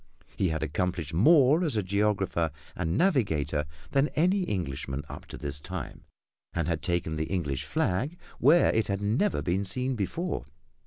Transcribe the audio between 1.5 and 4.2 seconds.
as a geographer and navigator than